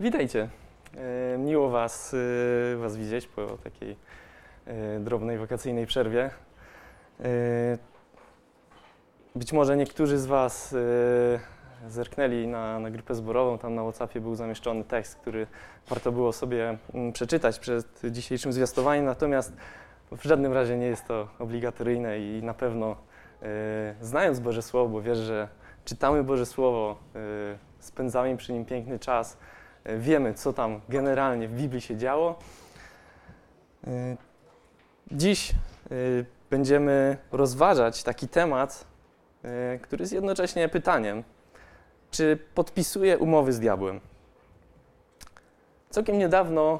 [0.00, 0.48] Witajcie.
[1.34, 2.14] E, Miło Was,
[2.74, 3.96] e, was widzieć po takiej
[4.66, 6.30] e, drobnej wakacyjnej przerwie.
[9.34, 10.74] Być może niektórzy z Was
[11.88, 13.58] zerknęli na, na grupę zborową.
[13.58, 15.46] Tam na WhatsAppie był zamieszczony tekst, który
[15.88, 19.04] warto było sobie mm, przeczytać przed dzisiejszym zwiastowaniem.
[19.04, 19.56] Natomiast
[20.12, 22.96] w żadnym razie nie jest to obligatoryjne i na pewno
[24.00, 25.48] znając Boże Słowo, bo wiesz, że
[25.84, 26.96] czytamy Boże Słowo,
[27.78, 29.36] spędzamy przy nim piękny czas,
[29.84, 32.38] wiemy, co tam generalnie w Biblii się działo.
[33.86, 34.16] E,
[35.12, 35.54] Dziś e,
[36.50, 38.84] będziemy rozważać taki temat,
[39.44, 41.24] e, który jest jednocześnie pytaniem,
[42.10, 44.00] czy podpisuję umowy z diabłem?
[45.90, 46.78] Całkiem niedawno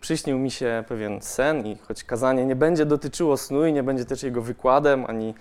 [0.00, 4.04] przyśnił mi się pewien sen i choć kazanie nie będzie dotyczyło snu i nie będzie
[4.04, 5.34] też jego wykładem, ani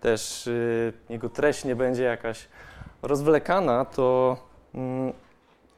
[0.00, 2.48] też y, jego treść nie będzie jakaś
[3.02, 4.36] rozwlekana, to
[4.74, 5.12] mm,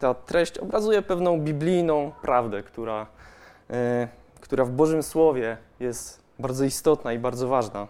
[0.01, 3.07] ta treść obrazuje pewną biblijną prawdę, która,
[3.71, 3.75] y,
[4.41, 7.87] która w Bożym Słowie jest bardzo istotna i bardzo ważna.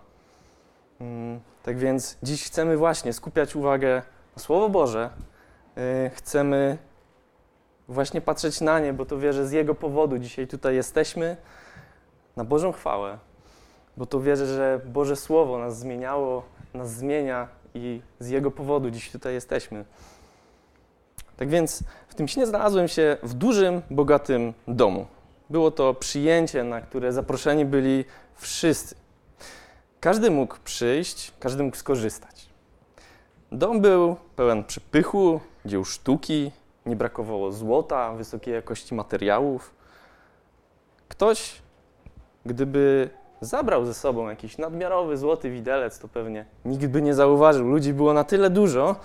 [1.00, 4.02] Mm, tak więc dziś chcemy właśnie skupiać uwagę
[4.36, 5.10] na Słowo Boże.
[6.06, 6.78] Y, chcemy
[7.88, 11.36] właśnie patrzeć na nie, bo to wierzę z Jego powodu dzisiaj tutaj jesteśmy,
[12.36, 13.18] na Bożą chwałę,
[13.96, 16.42] bo to wierzę, że Boże Słowo nas zmieniało,
[16.74, 19.84] nas zmienia i z Jego powodu dziś tutaj jesteśmy.
[21.40, 25.06] Tak więc w tym śnie znalazłem się w dużym, bogatym domu.
[25.50, 28.04] Było to przyjęcie, na które zaproszeni byli
[28.36, 28.94] wszyscy.
[30.00, 32.46] Każdy mógł przyjść, każdy mógł skorzystać.
[33.52, 36.52] Dom był pełen przepychu, dzieł sztuki,
[36.86, 39.74] nie brakowało złota, wysokiej jakości materiałów.
[41.08, 41.62] Ktoś,
[42.46, 47.68] gdyby zabrał ze sobą jakiś nadmiarowy złoty widelec, to pewnie nikt by nie zauważył.
[47.68, 48.96] Ludzi było na tyle dużo,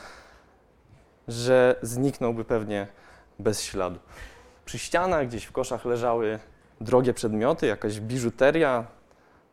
[1.27, 2.87] że zniknąłby pewnie
[3.39, 3.99] bez śladu.
[4.65, 6.39] Przy ścianach, gdzieś w koszach leżały
[6.81, 8.85] drogie przedmioty, jakaś biżuteria.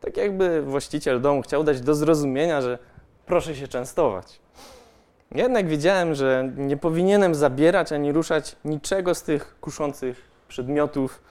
[0.01, 2.77] Tak jakby właściciel domu chciał dać do zrozumienia, że
[3.25, 4.39] proszę się częstować.
[5.35, 11.21] Jednak wiedziałem, że nie powinienem zabierać ani ruszać niczego z tych kuszących przedmiotów.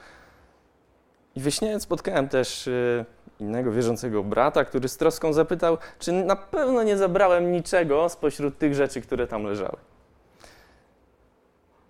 [1.35, 3.05] I we śnie spotkałem też y,
[3.39, 8.75] innego wierzącego brata, który z troską zapytał, czy na pewno nie zabrałem niczego spośród tych
[8.75, 9.77] rzeczy, które tam leżały.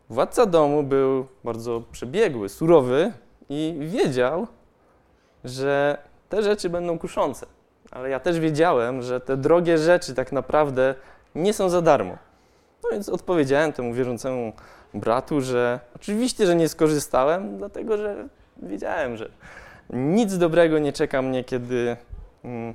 [0.10, 3.14] Władca domu był bardzo przebiegły, surowy
[3.50, 4.48] i wiedział,
[5.44, 5.98] że
[6.30, 7.46] te rzeczy będą kuszące.
[7.92, 10.96] Ale ja też wiedziałem, że te drogie rzeczy tak naprawdę
[11.36, 12.18] nie są za darmo.
[12.84, 14.54] No więc odpowiedziałem temu wierzącemu
[14.94, 18.28] bratu, że oczywiście, że nie skorzystałem, dlatego że
[18.58, 19.30] wiedziałem, że
[19.90, 21.98] nic dobrego nie czeka mnie, kiedy
[22.44, 22.74] mm,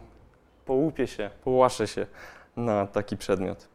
[0.66, 2.06] połupię się, połaszę się
[2.56, 3.69] na taki przedmiot.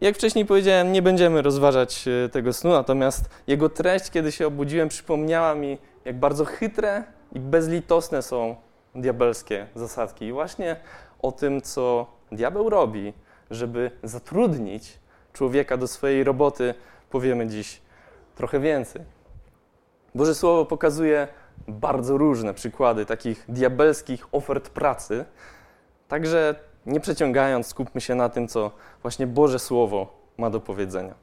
[0.00, 4.88] Jak wcześniej powiedziałem, nie będziemy rozważać e, tego snu, natomiast jego treść, kiedy się obudziłem,
[4.88, 8.56] przypomniała mi, jak bardzo chytre i bezlitosne są
[8.94, 10.24] diabelskie zasadki.
[10.24, 10.76] I właśnie
[11.22, 13.12] o tym, co diabeł robi,
[13.50, 14.98] żeby zatrudnić
[15.32, 16.74] człowieka do swojej roboty,
[17.10, 17.80] powiemy dziś
[18.34, 19.02] trochę więcej.
[20.14, 21.28] Boże Słowo pokazuje
[21.68, 25.24] bardzo różne przykłady takich diabelskich ofert pracy,
[26.08, 26.54] także
[26.86, 28.70] nie przeciągając, skupmy się na tym, co
[29.02, 30.06] właśnie Boże Słowo
[30.38, 31.14] ma do powiedzenia.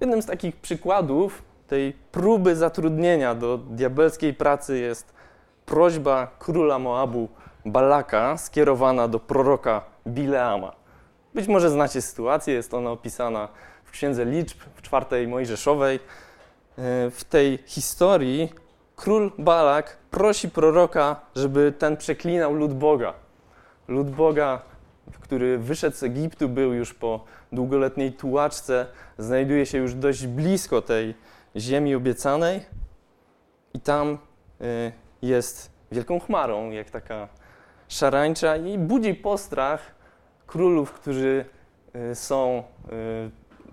[0.00, 5.12] Jednym z takich przykładów tej próby zatrudnienia do diabelskiej pracy jest
[5.66, 7.28] prośba króla Moabu
[7.66, 10.72] Balaka skierowana do proroka Bileama.
[11.34, 13.48] Być może znacie sytuację, jest ona opisana
[13.84, 15.96] w Księdze Liczb w czwartej Mojżeszowej.
[15.96, 16.00] E,
[17.10, 18.52] W tej historii
[18.96, 23.12] król Balak prosi proroka, żeby ten przeklinał lud Boga.
[23.88, 24.62] Lud Boga,
[25.20, 28.86] który wyszedł z Egiptu, był już po długoletniej tułaczce,
[29.18, 31.14] znajduje się już dość blisko tej
[31.56, 32.60] ziemi obiecanej
[33.74, 34.18] i tam
[34.60, 37.28] e, jest wielką chmarą, jak taka
[37.88, 39.94] szarańcza i budzi postrach
[40.46, 41.44] królów, którzy
[42.10, 42.62] y, są
[42.92, 43.30] y,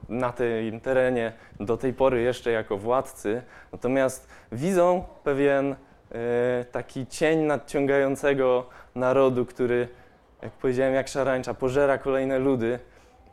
[0.09, 5.75] na tym terenie do tej pory jeszcze jako władcy, natomiast widzą pewien y,
[6.71, 9.87] taki cień nadciągającego narodu, który,
[10.41, 12.79] jak powiedziałem, jak szarańcza, pożera kolejne ludy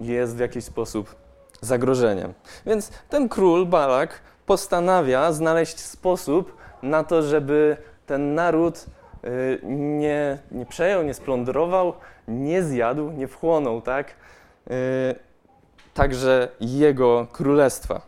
[0.00, 1.14] i jest w jakiś sposób
[1.60, 2.34] zagrożeniem.
[2.66, 8.86] Więc ten król, Balak, postanawia znaleźć sposób na to, żeby ten naród
[9.24, 9.60] y,
[9.98, 11.92] nie, nie przejął, nie splądrował,
[12.28, 14.14] nie zjadł, nie wchłonął, tak?
[14.66, 14.74] Yy,
[15.94, 18.00] także jego królestwa.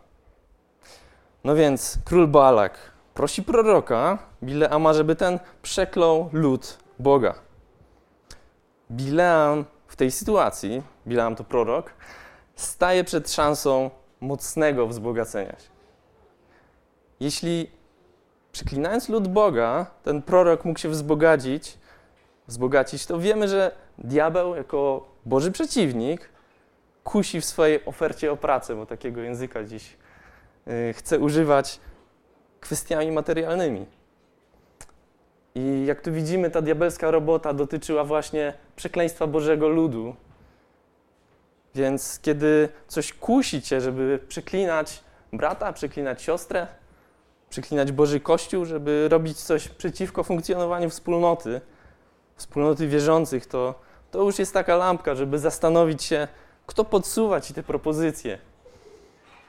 [1.44, 2.78] No więc król Balak
[3.14, 7.34] prosi proroka Bileama, żeby ten przeklął lud Boga.
[8.90, 11.90] Bileam w tej sytuacji, Bileam to prorok,
[12.54, 13.90] staje przed szansą
[14.20, 15.68] mocnego wzbogacenia się.
[17.20, 17.70] jeśli
[18.52, 21.78] przeklinając lud Boga, ten prorok mógł się wzbogacić,
[22.46, 26.28] wzbogacić, to wiemy, że diabeł jako Boży przeciwnik
[27.04, 29.96] kusi w swojej ofercie o pracę, bo takiego języka dziś
[30.66, 31.80] yy, chce używać
[32.60, 33.86] kwestiami materialnymi.
[35.56, 40.16] I jak tu widzimy, ta diabelska robota dotyczyła właśnie przekleństwa Bożego ludu.
[41.74, 46.66] Więc kiedy coś kusi cię, żeby przeklinać brata, przeklinać siostrę,
[47.50, 51.60] przeklinać Boży Kościół, żeby robić coś przeciwko funkcjonowaniu wspólnoty,
[52.36, 53.74] wspólnoty wierzących, to,
[54.10, 56.28] to już jest taka lampka, żeby zastanowić się,
[56.66, 58.38] kto podsuwa ci te propozycje.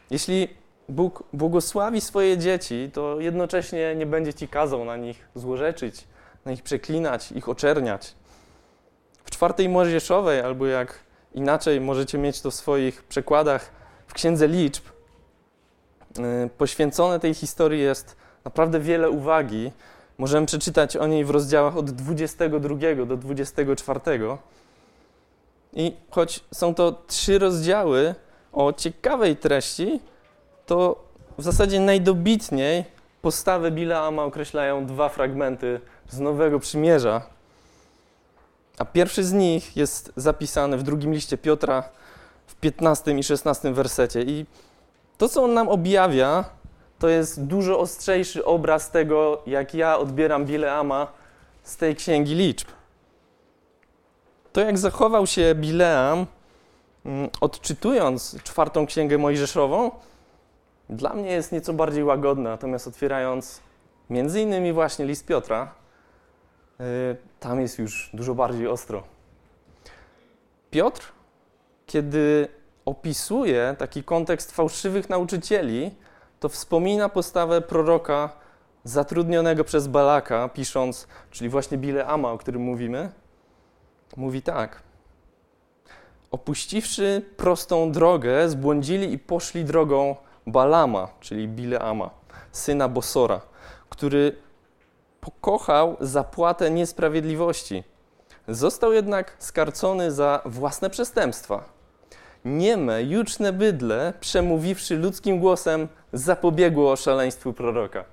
[0.10, 0.48] Jeśli
[0.90, 6.08] Bóg błogosławi swoje dzieci, to jednocześnie nie będzie ci kazał na nich złorzeczyć,
[6.46, 8.16] na nich przeklinać, ich oczerniać.
[9.24, 11.00] W czwartej Mojżeszowej, albo jak
[11.34, 13.72] inaczej możecie mieć to w swoich przekładach
[14.08, 14.84] w Księdze Liczb,
[16.20, 19.72] y, poświęcone tej historii jest naprawdę wiele uwagi.
[20.18, 24.00] Możemy przeczytać o niej w rozdziałach od 22 do 24.
[25.74, 28.16] I choć są to trzy rozdziały
[28.52, 30.00] o ciekawej treści,
[30.68, 31.04] to
[31.38, 32.86] w zasadzie najdobitniej
[33.22, 37.22] postawę Bileama określają dwa fragmenty z Nowego Przymierza.
[38.78, 41.84] A pierwszy z nich jest zapisany w drugim liście Piotra
[42.48, 44.22] w 15 i 16 wersecie.
[44.22, 44.46] I
[45.18, 46.46] to, co on nam objawia,
[47.00, 51.08] to jest dużo ostrzejszy obraz tego, jak ja odbieram Bileama
[51.64, 52.68] z tej księgi liczb.
[54.54, 56.26] To, jak zachował się Bileam,
[57.06, 59.92] mm, odczytując czwartą księgę Mojżeszową,
[60.90, 63.62] dla mnie jest nieco bardziej łagodne, natomiast otwierając
[64.10, 65.74] między innymi właśnie list Piotra,
[66.80, 66.86] yy,
[67.40, 69.04] tam jest już dużo bardziej ostro.
[70.72, 71.12] Piotr,
[71.86, 72.48] kiedy
[72.86, 75.92] opisuje taki kontekst fałszywych nauczycieli,
[76.40, 78.30] to wspomina postawę proroka
[78.84, 83.12] zatrudnionego przez Balaka, pisząc, czyli właśnie Bileama, o którym mówimy,
[84.18, 84.82] mówi tak.
[86.32, 90.16] Opuściwszy prostą drogę, zbłądzili i poszli drogą
[90.48, 92.10] Balama, czyli Bileama,
[92.52, 93.42] syna Bosora,
[93.90, 94.36] który
[95.22, 97.84] pokochał zapłatę niesprawiedliwości.
[98.48, 101.64] Został jednak skarcony za własne przestępstwa.
[102.46, 108.06] Nieme, juczne bydle, przemówiwszy ludzkim głosem, zapobiegło szaleństwu proroka.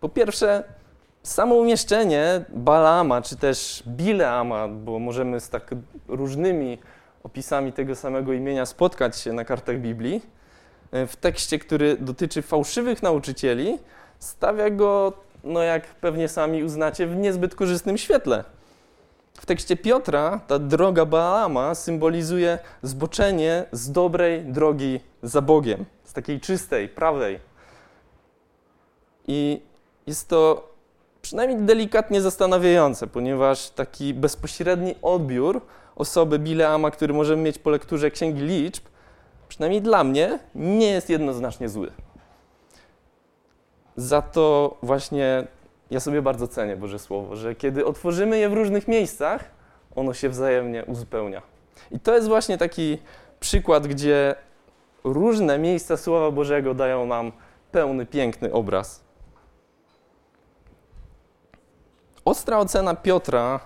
[0.00, 0.64] Po pierwsze,
[1.22, 5.70] samo umieszczenie Balama, czy też Bileama, bo możemy z tak
[6.08, 6.78] różnymi
[7.22, 10.22] opisami tego samego imienia spotkać się na kartach Biblii,
[10.92, 13.78] w tekście, który dotyczy fałszywych nauczycieli,
[14.18, 15.12] stawia go,
[15.44, 18.44] no jak pewnie sami uznacie, w niezbyt korzystnym świetle.
[19.34, 26.40] W tekście Piotra ta droga Baalama symbolizuje zboczenie z dobrej drogi za Bogiem, z takiej
[26.40, 27.38] czystej, prawej.
[29.28, 29.62] I
[30.06, 30.68] jest to
[31.22, 35.60] przynajmniej delikatnie zastanawiające, ponieważ taki bezpośredni odbiór
[35.96, 38.84] osoby Bileama, który możemy mieć po lekturze Księgi Liczb,
[39.52, 41.92] przynajmniej dla mnie, nie jest jednoznacznie zły.
[43.96, 45.46] Za to właśnie
[45.90, 49.50] ja sobie bardzo cenię Boże Słowo, że kiedy otworzymy je w różnych miejscach,
[49.96, 51.42] ono się wzajemnie uzupełnia.
[51.90, 52.98] I to jest właśnie taki
[53.40, 54.34] przykład, gdzie
[55.04, 57.32] różne miejsca Słowa Bożego dają nam
[57.72, 59.04] pełny, piękny obraz.
[62.24, 63.60] Ostra ocena Piotra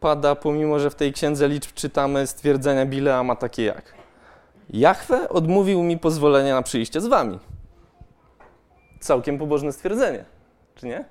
[0.00, 4.03] pada, pomimo że w tej księdze liczb czytamy stwierdzenia Bileama takie jak
[4.70, 7.38] Jachwę odmówił mi pozwolenia na przyjście z wami.
[9.00, 10.24] Całkiem pobożne stwierdzenie,
[10.74, 11.04] czy nie?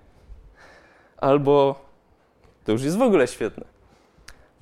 [1.17, 1.75] Albo
[2.63, 3.65] to już jest w ogóle świetne.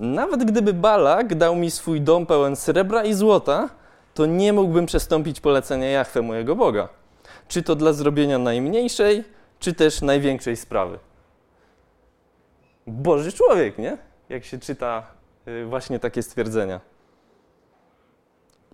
[0.00, 3.68] Nawet gdyby Balak dał mi swój dom pełen srebra i złota,
[4.14, 6.88] to nie mógłbym przestąpić polecenia Jachwę mojego Boga.
[7.48, 9.24] Czy to dla zrobienia najmniejszej,
[9.58, 10.98] czy też największej sprawy.
[12.86, 13.98] Boży człowiek, nie?
[14.28, 15.06] Jak się czyta
[15.48, 16.80] y, właśnie takie stwierdzenia.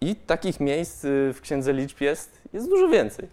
[0.01, 3.29] I takich miejsc y, w Księdze Liczb jest, jest dużo więcej.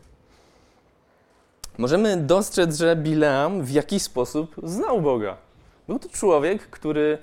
[1.78, 5.38] Możemy dostrzec, że Bileam w jakiś sposób znał Boga.
[5.88, 7.18] Był to człowiek, który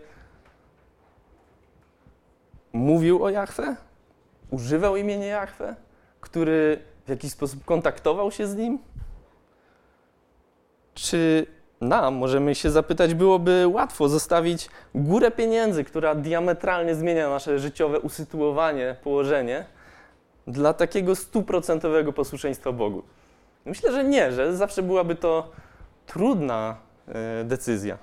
[2.73, 3.77] mówił o Jachwę,
[4.51, 5.77] używał imienia Jachwę,
[6.21, 8.79] który w jakiś sposób kontaktował się z nim.
[10.95, 11.47] Czy
[11.83, 18.97] nam, możemy się zapytać, byłoby łatwo zostawić górę pieniędzy, która diametralnie zmienia nasze życiowe usytuowanie,
[19.05, 19.65] położenie,
[20.47, 23.03] dla takiego stuprocentowego posłuszeństwa Bogu?
[23.65, 25.51] Myślę, że nie, że zawsze byłaby to
[26.07, 26.77] trudna
[27.09, 27.99] e, decyzja.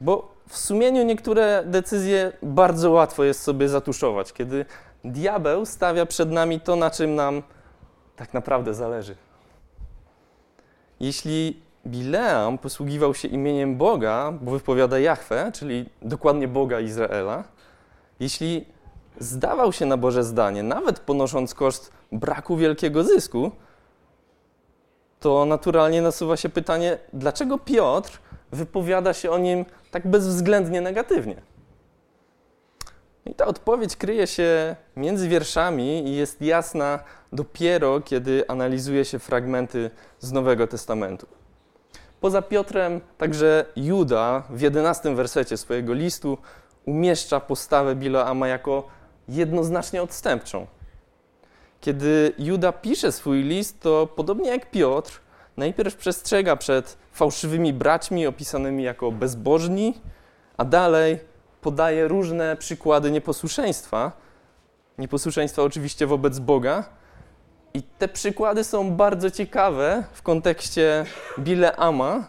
[0.00, 4.64] Bo w sumieniu niektóre decyzje bardzo łatwo jest sobie zatuszować, kiedy
[5.04, 7.42] diabeł stawia przed nami to, na czym nam
[8.16, 9.14] tak naprawdę zależy.
[11.00, 17.44] jeśli Bileam posługiwał się imieniem Boga, bo wypowiada Jahwe, czyli dokładnie Boga Izraela,
[18.20, 18.66] jeśli
[19.18, 23.50] zdawał się na Boże zdanie, nawet ponosząc koszt braku wielkiego zysku,
[25.20, 28.20] to naturalnie nasuwa się pytanie, dlaczego Piotr
[28.52, 31.42] wypowiada się o nim tak bezwzględnie negatywnie?
[33.26, 36.98] I ta odpowiedź kryje się między wierszami i jest jasna
[37.32, 41.26] dopiero, kiedy analizuje się fragmenty z Nowego Testamentu.
[42.20, 46.38] Poza Piotrem, także Juda w jedenastym wersecie swojego listu
[46.84, 48.88] umieszcza postawę Bileama jako
[49.28, 50.66] jednoznacznie odstępczą.
[51.80, 55.20] Kiedy Juda pisze swój list, to podobnie jak Piotr,
[55.56, 60.00] najpierw przestrzega przed fałszywymi braćmi opisanymi jako bezbożni,
[60.56, 61.18] a dalej
[61.60, 64.12] podaje różne przykłady nieposłuszeństwa.
[64.98, 66.84] Nieposłuszeństwa oczywiście wobec Boga.
[67.74, 71.04] I te przykłady są bardzo ciekawe w kontekście
[71.38, 72.24] Bileama.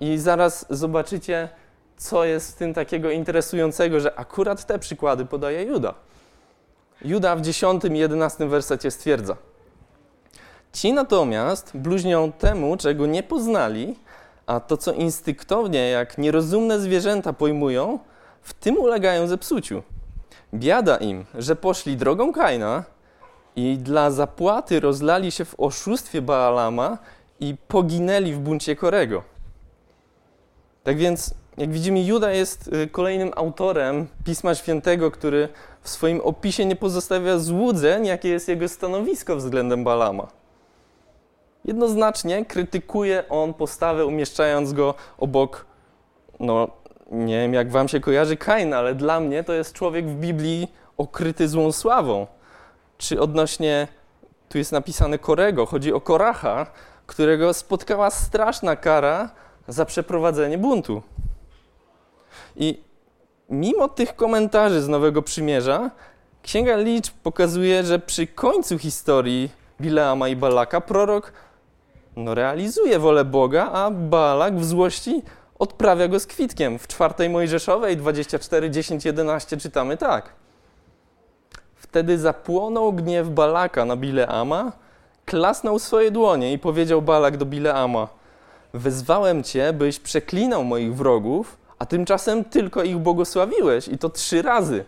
[0.00, 1.48] I zaraz zobaczycie,
[1.96, 5.94] co jest w tym takiego interesującego, że akurat te przykłady podaje Juda.
[7.02, 9.36] Juda w 10 i 11 wersecie stwierdza:
[10.72, 13.98] Ci natomiast bluźnią temu, czego nie poznali,
[14.46, 17.98] a to, co instynktownie, jak nierozumne zwierzęta pojmują,
[18.42, 19.82] w tym ulegają zepsuciu.
[20.54, 22.84] Biada im, że poszli drogą Kaina
[23.56, 26.98] i dla zapłaty rozlali się w oszustwie Baalama
[27.40, 29.22] i poginęli w buncie Korego.
[30.82, 35.48] Tak więc, jak widzimy, Juda jest y, kolejnym autorem Pisma Świętego, który
[35.82, 40.28] w swoim opisie nie pozostawia złudzeń, jakie jest jego stanowisko względem Balama.
[41.64, 45.66] Jednoznacznie krytykuje on postawę, umieszczając go obok
[46.40, 46.68] no,
[47.10, 50.72] nie wiem jak wam się kojarzy Kain, ale dla mnie to jest człowiek w Biblii
[50.96, 52.26] okryty złą sławą.
[52.98, 53.88] Czy odnośnie,
[54.48, 56.66] tu jest napisane Korego, chodzi o Koracha,
[57.06, 59.30] którego spotkała straszna kara
[59.68, 61.02] za przeprowadzenie buntu.
[62.56, 62.80] I
[63.50, 65.90] mimo tych komentarzy z Nowego Przymierza,
[66.42, 71.32] Księga Liczb pokazuje, że przy końcu historii Bileama i Balaka prorok
[72.16, 75.22] no, realizuje wolę Boga, a Balak w złości
[75.58, 76.78] odprawia go z kwitkiem.
[76.78, 80.43] W czwartej Mojżeszowej 24, 10, 11 czytamy tak.
[81.94, 84.72] Wtedy zapłonął gniew Balaka na Bileama,
[85.24, 88.08] klasnął swoje dłonie i powiedział Balak do Bileama:
[88.72, 94.84] Wezwałem cię, byś przeklinał moich wrogów, a tymczasem tylko ich błogosławiłeś i to trzy razy.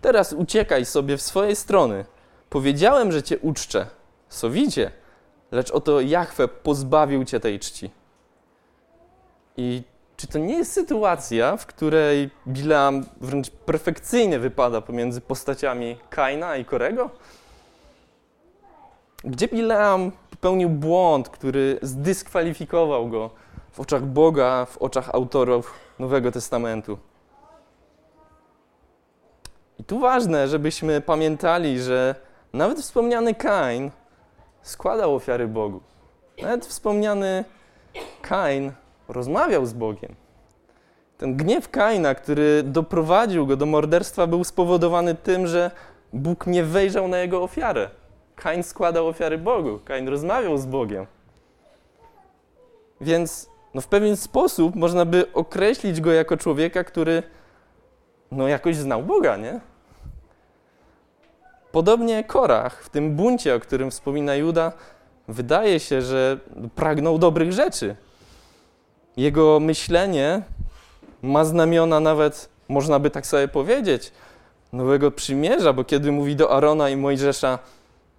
[0.00, 2.04] Teraz uciekaj sobie w swoje strony.
[2.50, 3.86] Powiedziałem, że cię uczczę.
[4.28, 4.90] Sowicie,
[5.50, 7.90] lecz oto Jahwe pozbawił cię tej czci.
[9.56, 9.82] I
[10.16, 16.64] czy to nie jest sytuacja, w której Bileam wręcz perfekcyjnie wypada pomiędzy postaciami Kaina i
[16.64, 17.10] Korego?
[19.24, 23.30] Gdzie Bileam popełnił błąd, który zdyskwalifikował go
[23.72, 26.98] w oczach Boga, w oczach autorów Nowego Testamentu?
[29.78, 32.14] I tu ważne, żebyśmy pamiętali, że
[32.52, 33.90] nawet wspomniany Kain
[34.62, 35.80] składał ofiary Bogu.
[36.42, 37.44] Nawet wspomniany
[38.22, 38.72] Kain
[39.08, 40.14] rozmawiał z Bogiem.
[41.18, 45.70] Ten gniew Kaina, który doprowadził go do morderstwa, był spowodowany tym, że
[46.12, 47.90] Bóg nie wejrzał na jego ofiarę.
[48.36, 51.06] Kain składał ofiary Bogu, Kain rozmawiał z Bogiem.
[53.00, 57.22] Więc no w pewien sposób można by określić go jako człowieka, który
[58.30, 59.60] no jakoś znał Boga, nie?
[61.72, 64.72] Podobnie Korach w tym buncie, o którym wspomina Juda,
[65.28, 66.38] wydaje się, że
[66.74, 67.96] pragnął dobrych rzeczy.
[69.16, 70.42] Jego myślenie
[71.22, 74.12] ma znamiona nawet, można by tak sobie powiedzieć,
[74.72, 77.58] nowego przymierza, bo kiedy mówi do Arona i Mojżesza,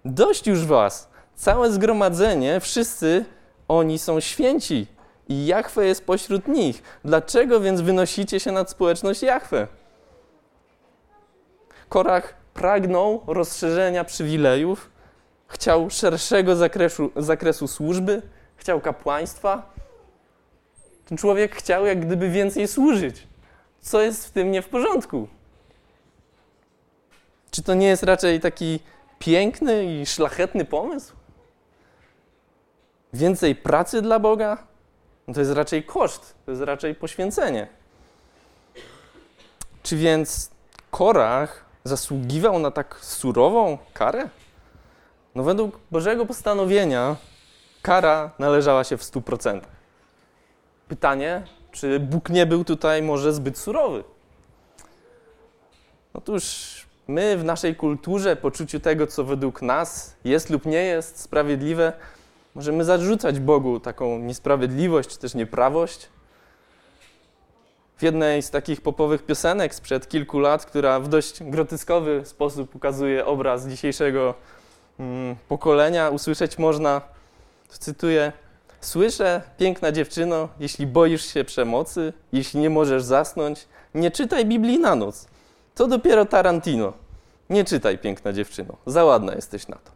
[0.04, 3.24] dość już was, całe zgromadzenie, wszyscy
[3.68, 4.86] oni są święci
[5.28, 6.82] i Jachwę jest pośród nich.
[7.04, 9.66] Dlaczego więc wynosicie się nad społeczność Jachwę?
[11.88, 14.90] Korach pragnął rozszerzenia przywilejów,
[15.46, 18.22] chciał szerszego zakresu, zakresu służby,
[18.56, 19.73] chciał kapłaństwa,
[21.06, 23.26] ten człowiek chciał jak gdyby więcej służyć.
[23.80, 25.28] Co jest w tym nie w porządku?
[27.50, 28.80] Czy to nie jest raczej taki
[29.18, 31.12] piękny i szlachetny pomysł?
[33.12, 34.58] Więcej pracy dla Boga?
[35.28, 37.68] No to jest raczej koszt, to jest raczej poświęcenie.
[39.82, 40.50] Czy więc
[40.90, 44.28] Korach zasługiwał na tak surową karę?
[45.34, 47.16] No według Bożego postanowienia
[47.82, 49.73] kara należała się w stu procentach.
[50.88, 54.04] Pytanie, czy Bóg nie był tutaj może zbyt surowy?
[56.14, 56.74] Otóż
[57.08, 61.92] my w naszej kulturze, poczuciu tego, co według nas jest lub nie jest sprawiedliwe,
[62.54, 66.08] Możemy zarzucać Bogu taką niesprawiedliwość czy też nieprawość.
[67.96, 73.26] W jednej z takich popowych piosenek sprzed kilku lat, która w dość groteskowy sposób ukazuje
[73.26, 74.34] obraz dzisiejszego
[74.98, 77.00] mm, pokolenia, usłyszeć można,
[77.68, 78.32] cytuję,
[78.84, 84.94] Słyszę, piękna dziewczyno, jeśli boisz się przemocy, jeśli nie możesz zasnąć, nie czytaj Biblii na
[84.94, 85.26] noc.
[85.74, 86.92] To dopiero Tarantino.
[87.50, 89.90] Nie czytaj, piękna dziewczyno, za ładna jesteś na to.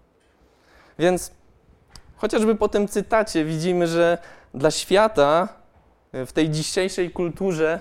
[0.99, 1.31] Więc
[2.17, 4.19] chociażby po tym cytacie widzimy, że
[4.55, 5.49] dla świata
[6.13, 7.81] e, w tej dzisiejszej kulturze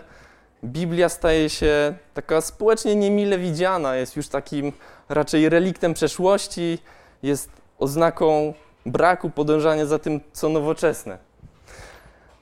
[0.64, 4.72] Biblia staje się taka społecznie niemile widziana, jest już takim
[5.10, 6.80] raczej reliktem przeszłości,
[7.24, 7.50] jest
[7.80, 8.54] oznaką
[8.92, 11.18] braku podążania za tym, co nowoczesne.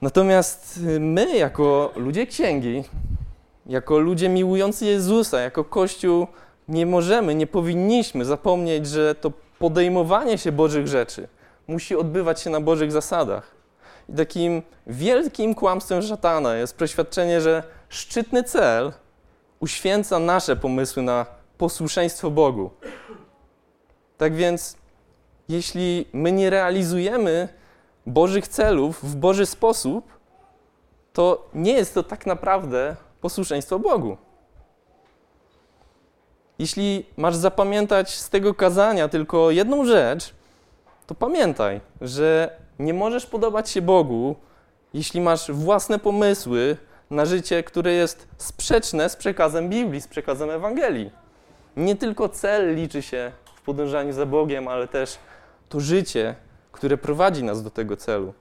[0.02, 2.84] Natomiast y, my, jako ludzie księgi,
[3.66, 6.26] jako ludzie miłujący Jezusa, jako Kościół,
[6.68, 11.28] nie możemy, nie powinniśmy zapomnieć, że to podejmowanie się Bożych rzeczy
[11.68, 13.50] musi odbywać się na Bożych zasadach.
[14.08, 18.92] I takim wielkim kłamstwem szatana jest przeświadczenie, że szczytny cel
[19.60, 21.26] uświęca nasze pomysły na
[21.58, 22.70] posłuszeństwo Bogu.
[24.18, 24.76] Tak więc
[25.48, 27.48] jeśli my nie realizujemy
[28.06, 30.18] Bożych celów w Boży sposób,
[31.12, 34.16] to nie jest to tak naprawdę posłuszeństwo Bogu.
[36.58, 40.34] Jeśli masz zapamiętać z tego kazania tylko jedną rzecz,
[41.06, 44.36] to pamiętaj, że nie możesz podobać się Bogu,
[44.94, 46.76] jeśli masz własne pomysły
[47.10, 51.10] na życie, które jest sprzeczne z przekazem Biblii, z przekazem Ewangelii.
[51.76, 55.18] Nie tylko cel liczy się w podążaniu za Bogiem, ale też
[55.68, 56.34] to życie,
[56.72, 58.34] które prowadzi nas do tego celu.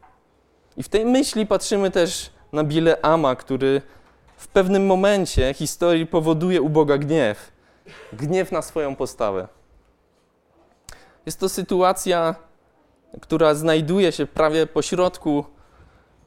[0.77, 3.81] I w tej myśli patrzymy też na Bileama, który
[4.37, 7.51] w pewnym momencie historii powoduje u Boga gniew.
[8.13, 9.47] Gniew na swoją postawę.
[11.25, 12.35] Jest to sytuacja,
[13.21, 15.45] która znajduje się prawie po środku,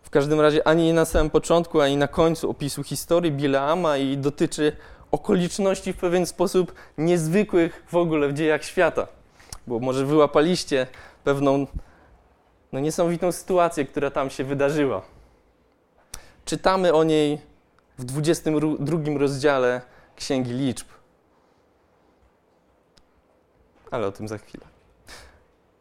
[0.02, 4.73] w każdym razie ani na samym początku, ani na końcu opisu historii Bileama i dotyczy
[5.11, 9.17] okoliczności w pewien sposób niezwykłych w ogóle w dziejach świata
[9.68, 10.87] bo może wyłapaliście
[11.24, 11.66] pewną
[12.72, 15.02] no, niesamowitą sytuację, która tam się wydarzyła.
[16.44, 17.38] Czytamy o niej
[17.98, 19.83] w 22 rozdziale
[20.16, 20.87] Księgi Liczb.
[23.90, 24.64] Ale o tym za chwilę.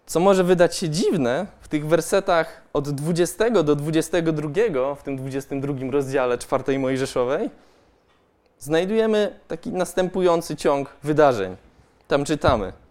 [0.06, 5.92] Co może wydać się dziwne, w tych wersetach od 20 do 22, w tym 22
[5.92, 7.50] rozdziale czwartej Mojżeszowej,
[8.60, 11.56] znajdujemy taki następujący ciąg wydarzeń.
[12.08, 12.74] Tam czytamy–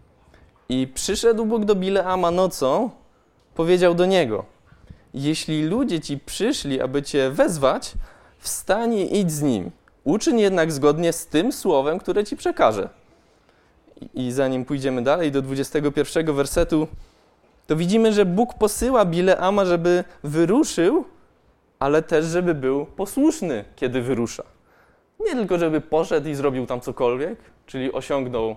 [0.69, 2.89] i przyszedł Bóg do Bileama nocą,
[3.55, 4.45] powiedział do niego:
[5.13, 7.93] Jeśli ludzie ci przyszli, aby cię wezwać,
[8.39, 9.71] wstań i idź z nim.
[10.03, 12.89] Uczyń jednak zgodnie z tym słowem, które ci przekażę.
[14.13, 16.87] I zanim pójdziemy dalej do 21 wersetu,
[17.67, 21.05] to widzimy, że Bóg posyła Bileama, żeby wyruszył,
[21.79, 24.43] ale też, żeby był posłuszny, kiedy wyrusza.
[25.19, 28.55] Nie tylko, żeby poszedł i zrobił tam cokolwiek, czyli osiągnął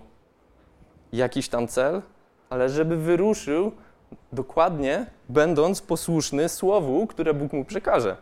[1.13, 2.03] jakiś tam cel,
[2.51, 3.73] ale żeby wyruszył
[4.33, 8.17] dokładnie, będąc posłuszny słowu, które Bóg mu przekaże.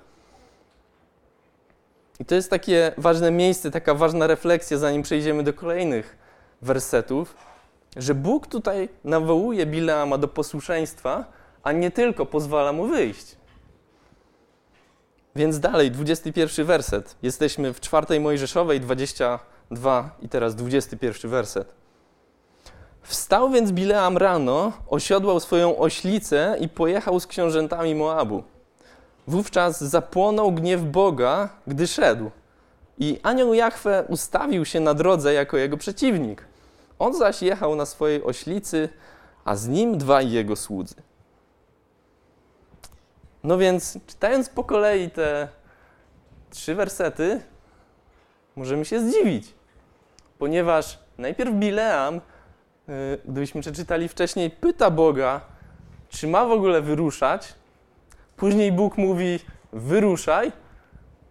[2.20, 6.16] I to jest takie ważne miejsce, taka ważna refleksja, zanim przejdziemy do kolejnych
[6.62, 7.34] wersetów,
[7.96, 11.24] że Bóg tutaj nawołuje Bileama do posłuszeństwa,
[11.62, 13.36] a nie tylko pozwala mu wyjść.
[15.36, 17.16] Więc dalej, 21 werset.
[17.22, 21.74] Jesteśmy w czwartej Mojżeszowej, 22 i teraz 21 werset.
[23.02, 28.42] Wstał więc Bileam rano, osiodłał swoją oślicę i pojechał z książętami Moabu.
[29.26, 32.30] Wówczas zapłonął gniew Boga, gdy szedł.
[32.98, 36.44] I anioł Jahwe ustawił się na drodze jako jego przeciwnik.
[36.98, 38.88] On zaś jechał na swojej oślicy,
[39.44, 40.94] a z nim dwaj jego słudzy.
[43.42, 45.48] No więc, czytając po kolei te
[46.50, 47.40] trzy wersety,
[48.56, 49.54] możemy się zdziwić,
[50.38, 52.20] ponieważ najpierw Bileam
[53.24, 55.40] gdybyśmy przeczytali wcześniej, pyta Boga,
[56.08, 57.54] czy ma w ogóle wyruszać.
[58.36, 59.38] Później Bóg mówi,
[59.72, 60.52] wyruszaj.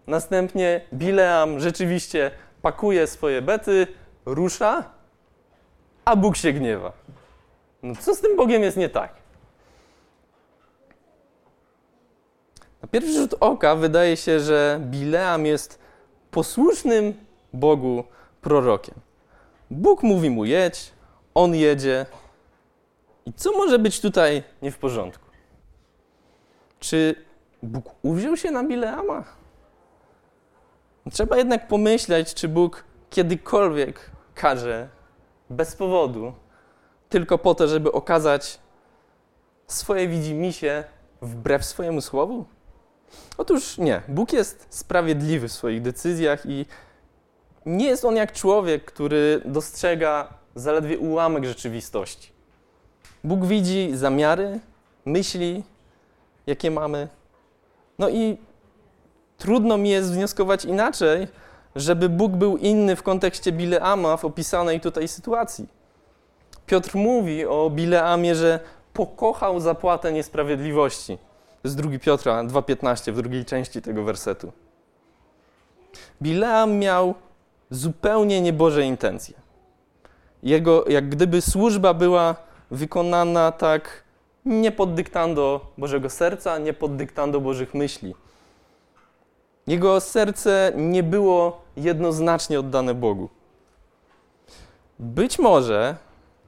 [0.06, 2.30] Następnie Bileam rzeczywiście
[2.62, 3.86] pakuje swoje bety,
[4.26, 4.84] rusza,
[6.04, 6.92] a Bóg się gniewa.
[7.82, 9.14] No co z tym Bogiem jest nie tak?
[12.82, 15.78] Na pierwszy rzut oka wydaje się, że Bileam jest
[16.30, 17.14] posłusznym
[17.52, 18.04] Bogu
[18.40, 18.94] prorokiem.
[19.70, 20.92] Bóg mówi mu jedź,
[21.38, 22.06] on jedzie.
[23.26, 25.24] I co może być tutaj nie w porządku?
[26.80, 27.14] Czy
[27.62, 29.24] Bóg uwziął się na Bileama?
[31.12, 34.88] Trzeba jednak pomyśleć, czy Bóg kiedykolwiek każe
[35.50, 36.32] bez powodu,
[37.08, 38.58] tylko po to, żeby okazać
[39.66, 40.84] swoje widzimisię
[41.22, 42.44] wbrew swojemu słowu?
[43.38, 44.02] Otóż nie.
[44.08, 46.66] Bóg jest sprawiedliwy w swoich decyzjach i
[47.66, 52.32] nie jest on jak człowiek, który dostrzega zaledwie ułamek rzeczywistości.
[53.24, 54.60] Bóg widzi zamiary,
[55.04, 55.64] myśli,
[56.46, 57.08] jakie mamy.
[57.98, 58.38] No i
[59.38, 61.28] trudno mi jest wnioskować inaczej,
[61.76, 65.68] żeby Bóg był inny w kontekście Bileama w opisanej tutaj sytuacji.
[66.66, 68.60] Piotr mówi o Bileamie, że
[68.92, 71.18] pokochał zapłatę niesprawiedliwości.
[71.62, 74.52] To jest 2 Piotra 2,15 w drugiej części tego wersetu.
[76.22, 77.14] Bileam miał
[77.70, 79.47] zupełnie nieboże intencje.
[80.42, 82.34] Jego, jak gdyby służba była
[82.70, 84.02] wykonana tak
[84.44, 88.14] nie pod dyktando Bożego serca, nie pod dyktando Bożych myśli.
[89.66, 93.28] Jego serce nie było jednoznacznie oddane Bogu.
[94.98, 95.96] Być może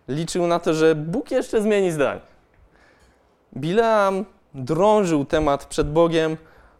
[0.08, 2.20] liczył na to, że Bóg jeszcze zmieni zdanie.
[3.56, 4.24] Bileam
[4.54, 6.36] drążył temat przed Bogiem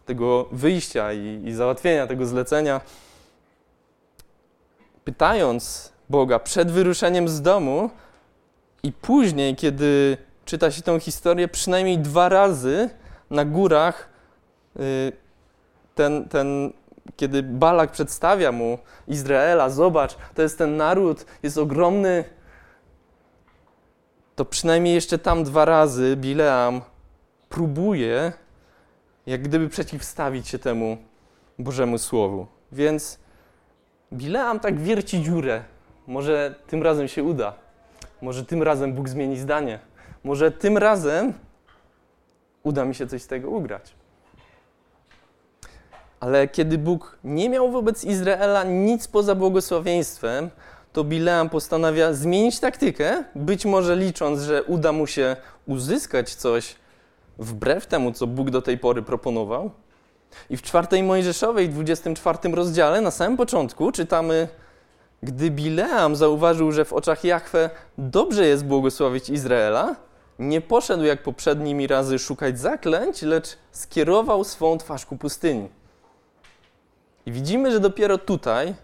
[0.06, 2.80] tego wyjścia i, i załatwienia tego zlecenia,
[5.04, 7.90] pytając Boga przed wyruszeniem z domu
[8.82, 12.90] i później, kiedy czyta się tę historię, przynajmniej dwa razy
[13.30, 14.08] na górach
[14.76, 15.12] y,
[15.94, 16.72] ten, ten,
[17.16, 22.24] kiedy Balak przedstawia mu Izraela, zobacz, to jest ten naród, jest ogromny,
[24.36, 26.80] to przynajmniej jeszcze tam dwa razy Bileam
[27.48, 28.32] próbuje
[29.26, 30.96] jak gdyby przeciwstawić się temu
[31.58, 32.46] Bożemu Słowu.
[32.72, 33.18] Więc
[34.12, 35.64] Bileam tak wierci dziurę.
[36.10, 37.52] Może tym razem się uda.
[38.22, 39.78] Może tym razem Bóg zmieni zdanie.
[40.24, 41.32] Może tym razem
[42.62, 43.94] uda mi się coś z tego ugrać.
[46.20, 50.50] Ale kiedy Bóg nie miał wobec Izraela nic poza błogosławieństwem,
[50.92, 56.76] to Bileam postanawia zmienić taktykę, być może licząc, że uda mu się uzyskać coś
[57.38, 59.70] wbrew temu, co Bóg do tej pory proponował.
[60.50, 64.48] I w czwartej Mojżeszowej, 24 rozdziale, na samym początku czytamy,
[65.22, 69.96] gdy Bileam zauważył, że w oczach Jahwe dobrze jest błogosławić Izraela,
[70.38, 75.68] nie poszedł jak poprzednimi razy szukać zaklęć, lecz skierował swą twarz ku pustyni.
[77.26, 78.74] I widzimy, że dopiero tutaj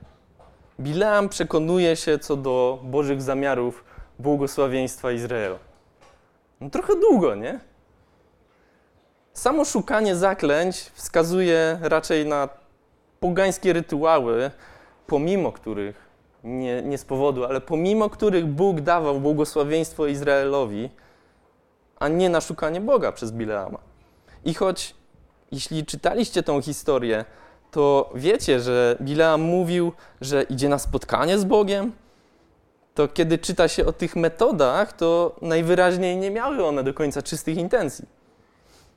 [0.80, 3.84] Bileam przekonuje się co do Bożych zamiarów
[4.18, 5.58] błogosławieństwa Izraela.
[6.60, 7.60] No trochę długo, nie?
[9.32, 12.48] Samo szukanie zaklęć wskazuje raczej na
[13.20, 14.50] pogańskie rytuały,
[15.06, 16.05] pomimo których,
[16.46, 20.90] nie, nie z powodu, ale pomimo których Bóg dawał błogosławieństwo Izraelowi,
[21.98, 23.78] a nie na szukanie Boga przez Bileama.
[24.44, 24.94] I choć,
[25.52, 27.24] jeśli czytaliście tą historię,
[27.70, 31.92] to wiecie, że Bileam mówił, że idzie na spotkanie z Bogiem,
[32.94, 37.56] to kiedy czyta się o tych metodach, to najwyraźniej nie miały one do końca czystych
[37.56, 38.04] intencji.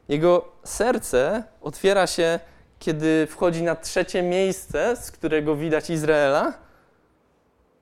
[0.09, 2.39] Jego serce otwiera się,
[2.79, 6.68] kiedy wchodzi na trzecie miejsce, z którego widać Izraela,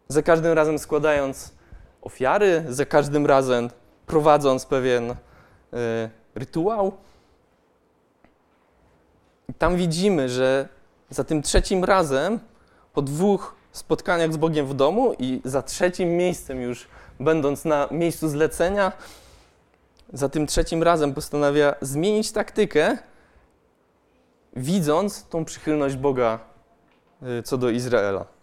[0.08, 1.52] za każdym razem składając
[2.02, 3.70] ofiary, za każdym razem
[4.06, 5.16] prowadząc pewien y,
[6.36, 6.92] rytuał.
[9.50, 10.68] I tam widzimy, że
[11.10, 12.40] za tym trzecim razem,
[12.94, 16.88] po dwóch spotkaniach z Bogiem w domu i za trzecim miejscem już
[17.20, 18.92] będąc na miejscu zlecenia,
[20.14, 22.98] za tym trzecim razem postanawia zmienić taktykę,
[24.56, 26.40] widząc tą przychylność Boga
[27.40, 28.37] y, co do Izraela.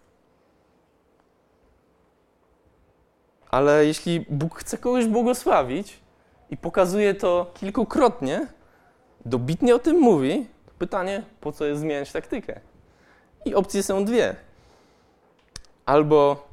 [3.51, 5.99] Ale jeśli Bóg chce kogoś błogosławić
[6.49, 8.47] i pokazuje to kilkukrotnie,
[9.25, 12.59] dobitnie o tym mówi, to pytanie, po co jest zmieniać taktykę?
[13.45, 14.35] I opcje są dwie.
[15.85, 16.47] Albo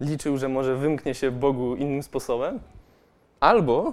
[0.00, 2.60] liczył, że może wymknie się Bogu innym sposobem,
[3.40, 3.92] albo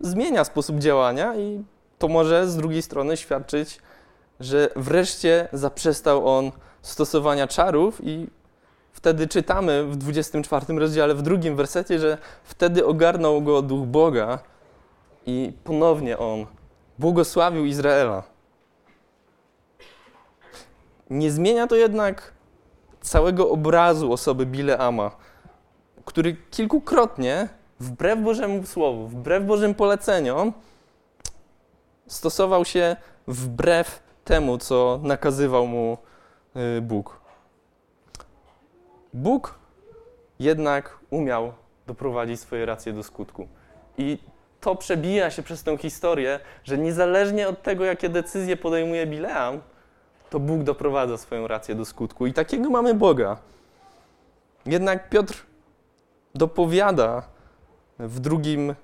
[0.00, 1.64] zmienia sposób działania i
[1.98, 3.78] to może z drugiej strony świadczyć,
[4.40, 8.26] że wreszcie zaprzestał on stosowania czarów i
[8.96, 14.38] wtedy czytamy w 24 rozdziale, w drugim wersecie, że wtedy ogarnął go duch Boga
[15.26, 16.46] i ponownie on
[16.98, 18.22] błogosławił Izraela.
[21.10, 22.32] Nie zmienia to jednak
[23.00, 25.10] całego obrazu osoby Bileama,
[26.04, 27.48] który kilkukrotnie
[27.80, 30.52] wbrew Bożemu Słowu, wbrew Bożym poleceniom,
[32.06, 35.98] stosował się wbrew temu, co nakazywał mu
[36.78, 37.25] y, Bóg.
[39.16, 39.54] Bóg
[40.38, 41.52] jednak umiał
[41.86, 43.48] doprowadzić swoje racje do skutku.
[43.98, 44.18] I
[44.60, 49.60] to przebija się przez tę historię, że niezależnie od tego, jakie decyzje podejmuje Bileam,
[50.30, 52.26] to Bóg doprowadza swoją rację do skutku.
[52.26, 53.36] I takiego mamy Boga.
[54.66, 55.46] Jednak Piotr
[56.34, 57.22] dopowiada
[57.98, 58.74] w drugim y,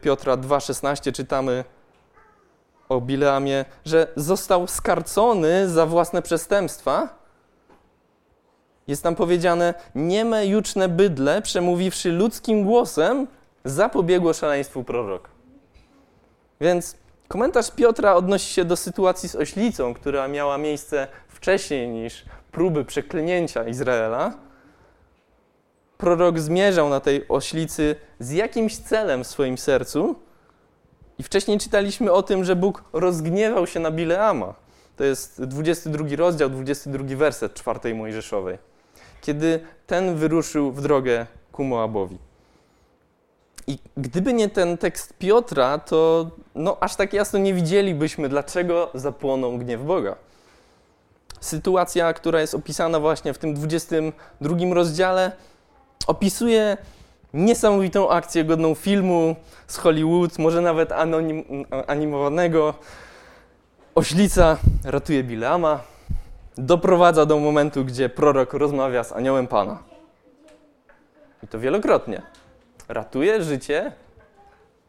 [0.00, 1.64] Piotra 2,16 czytamy
[2.88, 7.21] o Bileamie, że został skarcony za własne przestępstwa.
[8.88, 13.26] Jest tam powiedziane, nieme juczne bydle, przemówiwszy ludzkim głosem,
[13.64, 15.28] zapobiegło szaleństwu prorok.
[16.60, 16.96] Więc
[17.28, 23.68] komentarz Piotra odnosi się do sytuacji z oślicą, która miała miejsce wcześniej niż próby przeklinięcia
[23.68, 24.34] Izraela.
[25.98, 30.14] Prorok zmierzał na tej oślicy z jakimś celem w swoim sercu.
[31.18, 34.54] I wcześniej czytaliśmy o tym, że Bóg rozgniewał się na Bileama.
[34.96, 38.71] To jest 22 rozdział, 22 werset czwartej Mojżeszowej.
[39.22, 42.18] Kiedy ten wyruszył w drogę ku Moabowi.
[43.66, 49.58] I gdyby nie ten tekst Piotra, to no, aż tak jasno nie widzielibyśmy, dlaczego zapłonął
[49.58, 50.16] gniew Boga.
[51.40, 55.32] Sytuacja, która jest opisana właśnie w tym 22 rozdziale,
[56.06, 56.76] opisuje
[57.34, 61.44] niesamowitą akcję godną filmu z Hollywood, może nawet anonim,
[61.86, 62.74] animowanego.
[63.94, 65.80] Oślica ratuje Bileama,
[66.58, 69.82] doprowadza do momentu, gdzie prorok rozmawia z aniołem Pana.
[71.42, 72.22] I to wielokrotnie.
[72.88, 73.92] Ratuje życie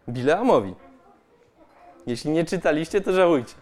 [0.09, 0.75] Bileamowi.
[2.07, 3.53] Jeśli nie czytaliście, to żałujcie.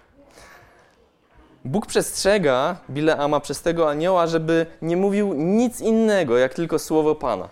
[1.66, 7.50] Bóg przestrzega Bileama przez tego anioła, żeby nie mówił nic innego, jak tylko słowo Pana.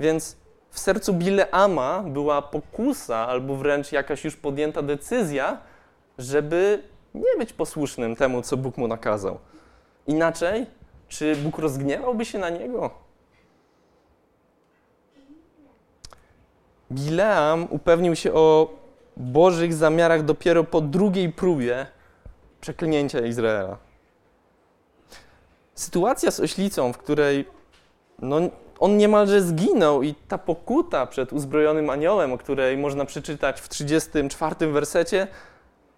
[0.00, 0.36] Więc
[0.70, 5.58] w sercu Bileama była pokusa, albo wręcz jakaś już podjęta decyzja,
[6.18, 6.82] żeby
[7.14, 9.38] nie być posłusznym temu, co Bóg mu nakazał.
[10.06, 10.66] Inaczej,
[11.08, 12.90] czy Bóg rozgniewałby się na niego?
[16.92, 18.70] Bileam upewnił się o
[19.16, 21.86] Bożych zamiarach dopiero po drugiej próbie
[22.60, 23.76] przeklinięcia Izraela.
[25.74, 27.48] Sytuacja z oślicą, w której
[28.18, 28.36] no,
[28.78, 34.66] on niemalże zginął i ta pokuta przed uzbrojonym aniołem, o której można przeczytać w 34
[34.72, 35.26] wersecie,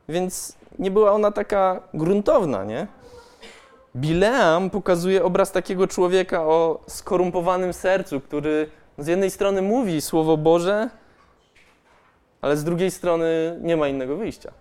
[0.09, 2.87] więc nie była ona taka gruntowna, nie?
[3.97, 10.91] Bileam pokazuje obraz takiego człowieka o skorumpowanym sercu, który z jednej strony mówi Słowo Boże,
[12.41, 14.53] ale z drugiej strony nie ma innego wyjścia.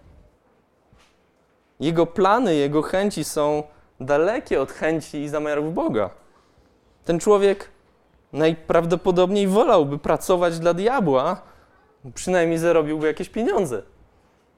[1.79, 3.63] Jego plany, jego chęci są
[3.99, 6.09] dalekie od chęci i zamiarów Boga.
[7.05, 7.69] Ten człowiek
[8.33, 11.41] najprawdopodobniej wolałby pracować dla diabła,
[12.13, 13.81] przynajmniej zarobiłby jakieś pieniądze.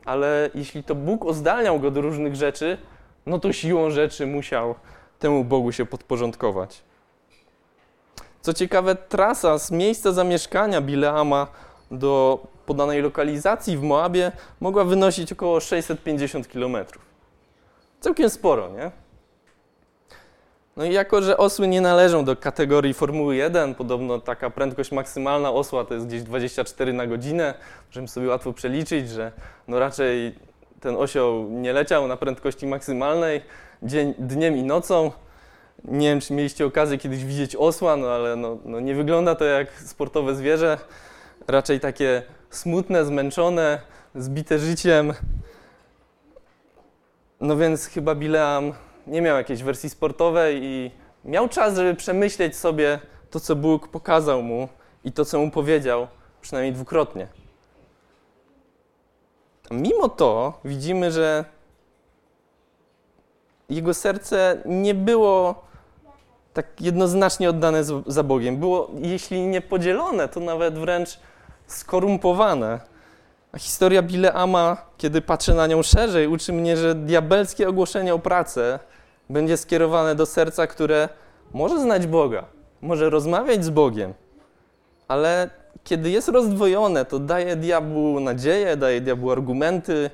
[0.05, 2.77] Ale jeśli to Bóg ozdalniał go do różnych rzeczy,
[3.25, 4.75] no to siłą rzeczy musiał
[5.19, 6.81] temu Bogu się podporządkować.
[8.41, 11.47] Co ciekawe, trasa z miejsca zamieszkania Bileama
[11.91, 16.77] do podanej lokalizacji w Moabie mogła wynosić około 650 km.
[17.99, 18.91] Całkiem sporo, nie?
[20.77, 25.51] No i jako, że osły nie należą do kategorii Formuły 1, podobno taka prędkość maksymalna
[25.51, 27.53] osła to jest gdzieś 24 na godzinę,
[27.87, 29.31] możemy sobie łatwo przeliczyć, że
[29.67, 30.35] no raczej
[30.79, 33.41] ten osioł nie leciał na prędkości maksymalnej
[33.83, 35.11] dzień, dniem i nocą.
[35.83, 39.45] Nie wiem, czy mieliście okazję kiedyś widzieć osła, no ale no, no nie wygląda to
[39.45, 40.77] jak sportowe zwierzę.
[41.47, 43.79] Raczej takie smutne, zmęczone,
[44.15, 45.13] zbite życiem.
[47.41, 48.73] No więc chyba Bileam
[49.07, 50.91] nie miał jakiejś wersji sportowej i
[51.25, 54.67] miał czas, żeby przemyśleć sobie to, co Bóg pokazał mu
[55.03, 56.07] i to, co mu powiedział,
[56.41, 57.27] przynajmniej dwukrotnie.
[59.71, 61.45] Mimo to widzimy, że
[63.69, 65.63] jego serce nie było
[66.53, 68.57] tak jednoznacznie oddane za Bogiem.
[68.57, 71.19] Było, jeśli nie podzielone, to nawet wręcz
[71.67, 72.79] skorumpowane.
[73.51, 78.79] A historia Bileama, kiedy patrzę na nią szerzej, uczy mnie, że diabelskie ogłoszenie o pracę
[79.33, 81.09] będzie skierowane do serca, które
[81.53, 82.45] może znać Boga,
[82.81, 84.13] może rozmawiać z Bogiem,
[85.07, 85.49] ale
[85.83, 90.09] kiedy jest rozdwojone, to daje diabłu nadzieję, daje diabłu argumenty,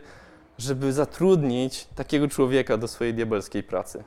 [0.58, 4.04] żeby zatrudnić takiego człowieka do swojej diabelskiej pracy.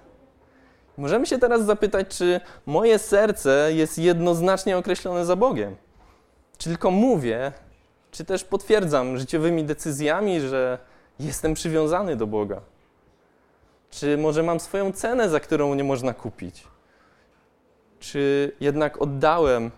[0.97, 5.77] Możemy się teraz zapytać, czy moje serce jest jednoznacznie określone za Bogiem?
[6.59, 7.53] Czy tylko mówię,
[8.11, 10.79] czy też potwierdzam życiowymi decyzjami, że
[11.21, 12.61] jestem przywiązany do Boga?
[13.93, 16.65] Czy może mam swoją cenę, za którą nie można kupić?
[18.01, 19.71] Czy jednak oddałem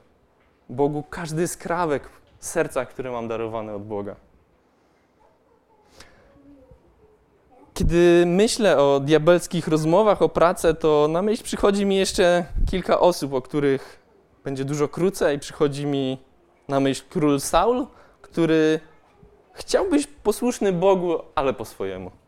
[0.69, 4.17] Bogu każdy skrawek serca, które mam darowane od Boga?
[7.75, 13.35] Kiedy myślę o diabelskich rozmowach o pracę, to na myśl przychodzi mi jeszcze kilka osób,
[13.35, 14.03] o których
[14.45, 15.39] będzie dużo krócej.
[15.39, 16.19] Przychodzi mi
[16.69, 17.87] na myśl król Saul,
[18.23, 18.81] który
[19.53, 22.24] chciał być posłuszny Bogu, ale po swojemu.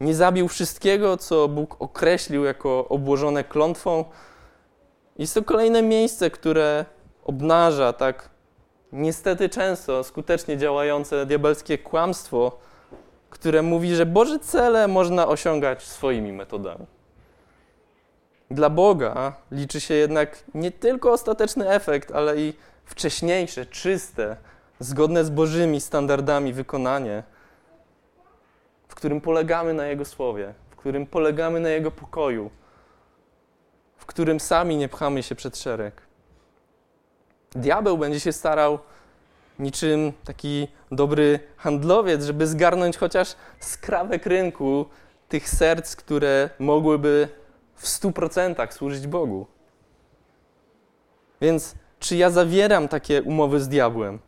[0.00, 4.04] Nie zabił wszystkiego, co Bóg określił jako obłożone klątwą.
[5.18, 6.84] Jest to kolejne miejsce, które
[7.24, 8.30] obnaża tak
[8.92, 12.58] niestety często skutecznie działające diabelskie kłamstwo,
[13.30, 16.86] które mówi, że Boże cele można osiągać swoimi metodami.
[18.50, 22.52] Dla Boga liczy się jednak nie tylko ostateczny efekt, ale i
[22.84, 24.36] wcześniejsze, czyste,
[24.80, 27.22] zgodne z Bożymi standardami wykonanie,
[28.98, 32.50] którym polegamy na Jego słowie, w którym polegamy na Jego pokoju,
[33.96, 36.02] w którym sami nie pchamy się przed szereg.
[37.50, 38.78] Diabeł będzie się starał
[39.58, 44.86] niczym taki dobry handlowiec, żeby zgarnąć chociaż skrawek rynku
[45.28, 47.28] tych serc, które mogłyby
[47.74, 49.46] w stu procentach służyć Bogu.
[51.40, 54.18] Więc czy ja zawieram takie umowy z diabłem?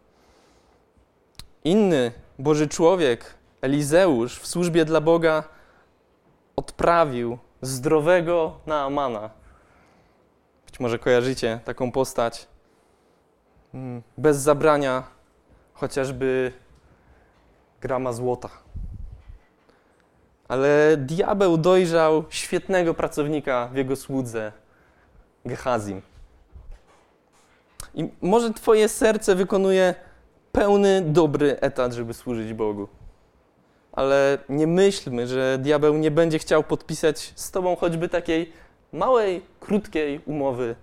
[1.64, 5.44] Inny Boży człowiek, Elizeusz, w służbie dla Boga
[6.56, 9.30] odprawił zdrowego Naamana.
[10.66, 12.48] Być może kojarzycie taką postać.
[13.74, 15.02] Mm, bez zabrania
[15.74, 16.52] chociażby
[17.80, 18.48] grama złota.
[20.48, 24.52] Ale diabeł dojrzał świetnego pracownika w jego słudze,
[25.44, 26.02] Gehazim.
[27.94, 29.94] I może Twoje serce wykonuje
[30.52, 32.88] pełny, dobry etat, żeby służyć Bogu.
[33.92, 38.52] Ale nie myślmy, że diabeł nie będzie chciał podpisać z Tobą choćby takiej
[38.92, 40.76] małej, krótkiej umowy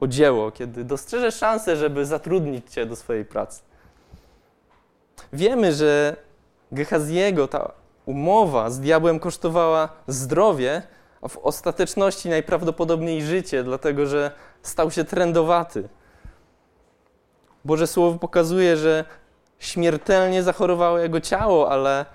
[0.00, 3.62] o dzieło, kiedy dostrzeże szansę, żeby zatrudnić Cię do swojej pracy.
[5.32, 6.16] Wiemy, że
[6.72, 7.72] Gehaziego ta
[8.06, 10.82] umowa z diabłem kosztowała zdrowie,
[11.22, 14.30] a w ostateczności najprawdopodobniej życie, dlatego że
[14.62, 15.88] stał się trendowaty.
[17.64, 19.04] Boże Słowo pokazuje, że
[19.58, 22.06] śmiertelnie zachorowało jego ciało, ale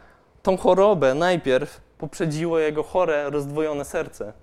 [0.43, 4.34] tą chorobę najpierw poprzedziło jego chore, rozdwojone serce.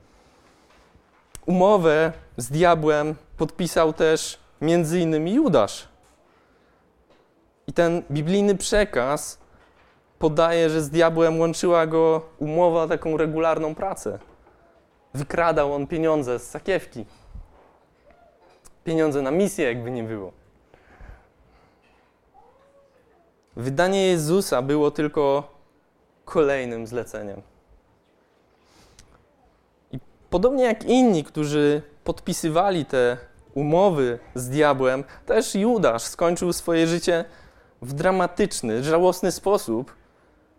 [1.46, 5.88] Umowę z diabłem podpisał też między innymi Judasz.
[7.66, 9.38] I ten biblijny przekaz
[10.18, 14.18] podaje, że z diabłem łączyła go umowa taką regularną pracę.
[15.14, 17.04] Wykradał on pieniądze z sakiewki.
[18.84, 20.32] Pieniądze na misję, jakby nie było.
[23.56, 25.59] Wydanie Jezusa było tylko
[26.30, 27.42] kolejnym zleceniem.
[29.92, 29.98] I
[30.30, 33.16] podobnie jak inni, którzy podpisywali te
[33.54, 37.24] umowy z diabłem, też Judasz skończył swoje życie
[37.82, 39.94] w dramatyczny, żałosny sposób.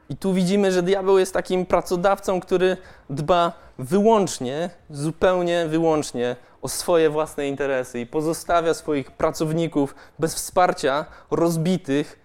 [0.09, 2.77] I tu widzimy, że diabeł jest takim pracodawcą, który
[3.09, 12.19] dba wyłącznie, zupełnie wyłącznie o swoje własne interesy i pozostawia swoich pracowników bez wsparcia, rozbitych,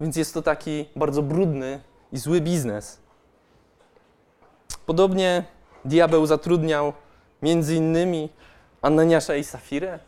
[0.00, 1.80] więc jest to taki bardzo brudny
[2.12, 2.98] i zły biznes.
[4.86, 5.44] Podobnie
[5.84, 6.92] diabeł zatrudniał
[7.42, 8.28] między innymi
[8.82, 9.98] Ananiasza i Safirę,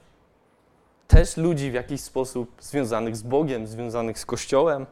[1.09, 4.87] też ludzi w jakiś sposób związanych z Bogiem, związanych z Kościołem.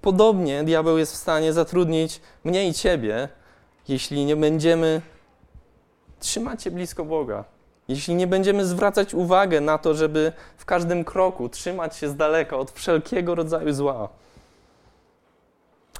[0.00, 3.28] Podobnie diabeł jest w stanie zatrudnić mnie i ciebie,
[3.88, 5.02] jeśli nie będziemy
[6.20, 7.44] trzymać się blisko Boga.
[7.88, 12.56] Jeśli nie będziemy zwracać uwagę na to, żeby w każdym kroku trzymać się z daleka
[12.56, 14.08] od wszelkiego rodzaju zła.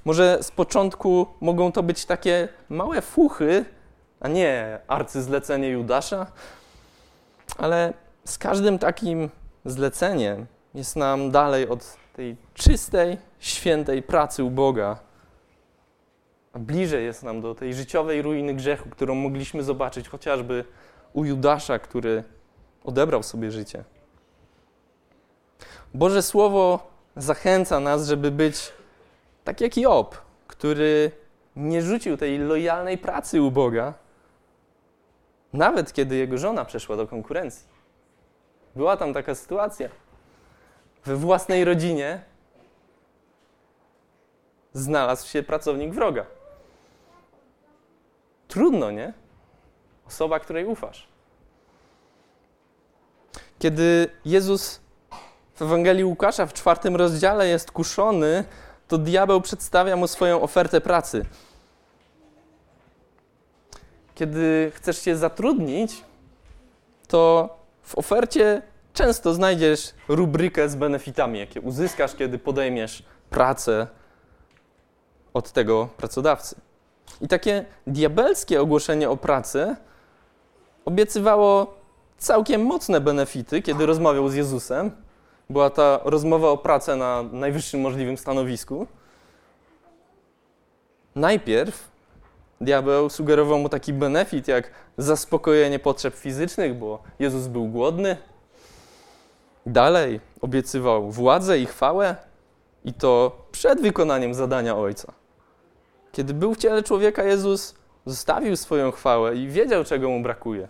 [0.05, 3.65] Może z początku mogą to być takie małe fuchy,
[4.21, 6.27] a nie arcyzlecenie Judasza,
[7.59, 7.93] ale
[8.25, 9.31] z każdym takim
[9.65, 14.99] zleceniem jest nam dalej od tej czystej, świętej pracy u Boga,
[16.53, 20.65] a bliżej jest nam do tej życiowej ruiny grzechu, którą mogliśmy zobaczyć chociażby
[21.13, 22.25] u Judasza, który
[22.85, 23.85] odebrał sobie życie.
[25.95, 28.73] Boże Słowo zachęca nas, żeby być
[29.45, 31.11] tak jak Job, który
[31.57, 33.95] nie rzucił tej lojalnej pracy u Boga,
[35.53, 37.67] nawet kiedy jego żona przeszła do konkurencji.
[38.77, 39.89] Była tam taka sytuacja.
[41.05, 42.23] We własnej rodzinie
[44.73, 46.27] znalazł się pracownik wroga.
[48.49, 49.13] Trudno, nie?
[50.07, 51.09] Osoba, której ufasz.
[53.59, 54.81] Kiedy Jezus
[55.55, 58.45] w Ewangelii Łukasza w czwartym rozdziale jest kuszony,
[58.93, 61.25] to diabeł przedstawia mu swoją ofertę pracy.
[64.15, 66.05] Kiedy chcesz się zatrudnić,
[67.09, 67.49] to
[67.83, 68.63] w ofercie
[68.93, 73.87] często znajdziesz rubrykę z benefitami, jakie uzyskasz, kiedy podejmiesz pracę
[75.35, 76.57] od tego pracodawcy.
[77.21, 79.77] I takie diabelskie ogłoszenie o pracy
[80.85, 81.75] obiecywało
[82.19, 84.91] całkiem mocne benefity, kiedy rozmawiał z Jezusem.
[85.53, 88.87] Była ta rozmowa o pracę na najwyższym możliwym stanowisku.
[91.15, 91.91] Najpierw
[92.61, 98.17] diabeł sugerował mu taki benefit jak zaspokojenie potrzeb fizycznych, bo Jezus był głodny.
[99.67, 102.17] Dalej obiecywał władzę i chwałę,
[102.85, 105.13] i to przed wykonaniem zadania Ojca.
[106.13, 107.75] Kiedy był w ciele człowieka, Jezus
[108.07, 110.69] zostawił swoją chwałę i wiedział, czego mu brakuje.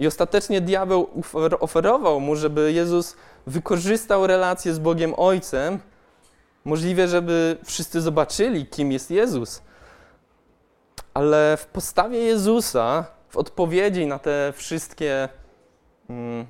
[0.00, 1.10] I ostatecznie diabeł
[1.60, 5.78] oferował mu, żeby Jezus wykorzystał relację z Bogiem Ojcem,
[6.64, 9.62] możliwe, żeby wszyscy zobaczyli, kim jest Jezus.
[11.14, 15.28] Ale w postawie Jezusa, w odpowiedzi na te wszystkie
[16.10, 16.46] mm,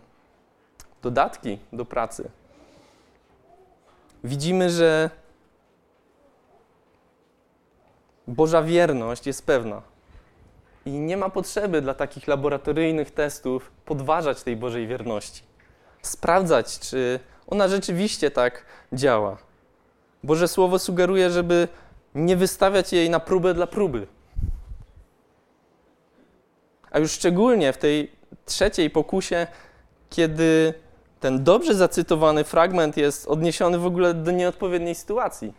[1.03, 2.31] dodatki do pracy,
[4.25, 5.11] widzimy, że
[8.29, 9.90] Boża wierność jest pewna.
[10.87, 15.43] I nie ma potrzeby dla takich laboratoryjnych testów podważać tej Bożej wierności.
[16.03, 19.39] Sprawdzać, czy ona rzeczywiście tak działa.
[20.23, 21.69] Boże Słowo sugeruje, żeby
[22.15, 24.07] nie wystawiać jej na próbę dla próby.
[26.91, 28.13] A już szczególnie w tej
[28.47, 29.47] trzeciej pokusie,
[30.11, 30.75] kiedy
[31.21, 35.55] ten dobrze zacytowany fragment jest odniesiony w ogóle do nieodpowiedniej sytuacji.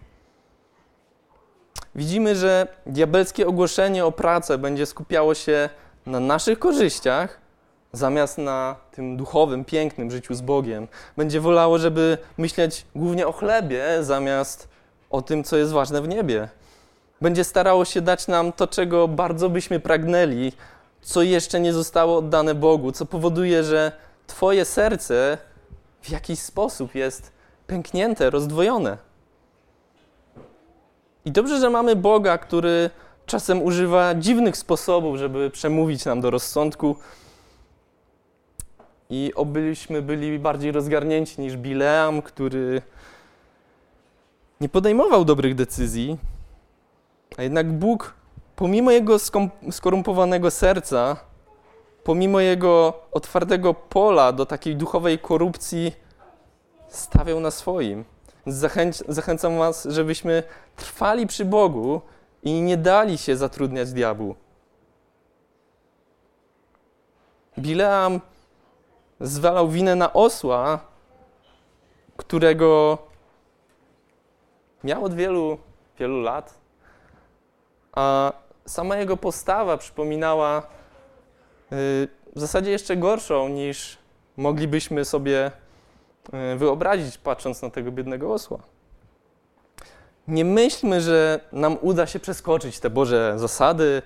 [1.96, 5.70] Widzimy, że diabelskie ogłoszenie o pracę będzie skupiało się
[6.06, 7.40] na naszych korzyściach,
[7.94, 10.88] zamiast na tym duchowym, pięknym życiu z Bogiem.
[11.18, 14.68] Będzie wolało, żeby myśleć głównie o chlebie, zamiast
[15.10, 16.50] o tym, co jest ważne w niebie.
[17.22, 20.52] Będzie starało się dać nam to, czego bardzo byśmy pragnęli,
[21.02, 23.92] co jeszcze nie zostało oddane Bogu, co powoduje, że
[24.28, 25.38] Twoje serce
[26.02, 27.32] w jakiś sposób jest
[27.68, 28.98] pęknięte, rozdwojone.
[31.26, 32.90] I dobrze, że mamy Boga, który
[33.26, 36.96] czasem używa dziwnych sposobów, żeby przemówić nam do rozsądku.
[39.10, 42.82] I obyliśmy byli bardziej rozgarnięci niż Bileam, który
[44.62, 46.18] nie podejmował dobrych decyzji,
[47.38, 48.14] a jednak Bóg,
[48.56, 49.18] pomimo jego
[49.72, 51.18] skorumpowanego serca,
[52.04, 55.92] pomimo jego otwartego pola do takiej duchowej korupcji,
[56.90, 58.06] stawiał na swoim.
[58.48, 60.44] Zachęc zachęcam Was, żebyśmy
[60.76, 62.02] trwali przy Bogu
[62.44, 64.36] i nie dali się zatrudniać diabłu.
[67.60, 68.22] Bileam
[69.20, 70.80] zwalał winę na osła,
[72.18, 72.98] którego
[74.84, 75.58] miał od wielu,
[76.00, 76.54] wielu lat,
[77.92, 78.34] a
[78.66, 80.64] sama jego postawa przypominała y,
[82.36, 83.98] w zasadzie jeszcze gorszą niż
[84.38, 85.52] moglibyśmy sobie
[86.58, 88.60] wyobrazić, patrząc na tego biednego osła.
[90.28, 94.02] Nie myślmy, że nam uda się przeskoczyć te Boże zasady,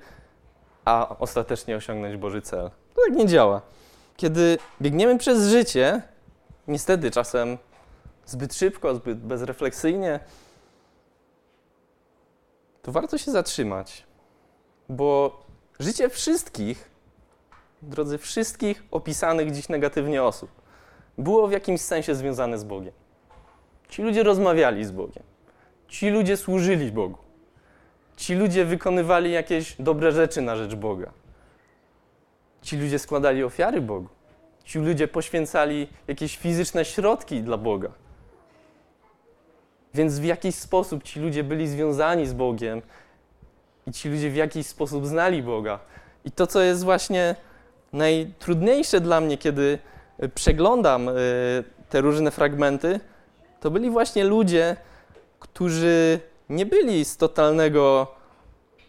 [0.86, 2.70] a ostatecznie osiągnąć Boży cel.
[2.95, 3.61] To tak nie działa.
[4.18, 6.01] Kiedy biegniemy przez życie,
[6.68, 7.57] niestety czasem
[8.26, 10.20] zbyt szybko, zbyt bezrefleksyjnie,
[12.82, 14.03] to warto się zatrzymać,
[14.89, 15.39] bo
[15.80, 16.89] życie wszystkich,
[17.82, 20.49] drodzy wszystkich opisanych dziś negatywnie osób,
[21.18, 22.93] było w jakimś sensie związane z Bogiem.
[23.89, 25.24] Ci ludzie rozmawiali z Bogiem.
[25.88, 27.18] Ci ludzie służyli Bogu.
[28.18, 31.11] Ci ludzie wykonywali jakieś dobre rzeczy na rzecz Boga.
[32.61, 34.09] Ci ludzie składali ofiary Bogu.
[34.63, 37.91] Ci ludzie poświęcali jakieś fizyczne środki dla Boga.
[39.93, 42.82] Więc w jakiś sposób ci ludzie byli związani z Bogiem
[43.88, 45.80] i ci ludzie w jakiś sposób znali Boga.
[46.26, 47.36] I to, co jest właśnie
[47.93, 49.80] najtrudniejsze dla mnie, kiedy
[50.36, 51.13] przeglądam e,
[51.89, 52.99] te różne fragmenty,
[53.59, 54.76] to byli właśnie ludzie,
[55.39, 58.07] którzy nie byli z totalnego